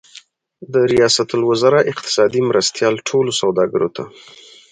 [0.73, 4.03] د ریاست الوزار اقتصادي مرستیال ټولو سوداګرو ته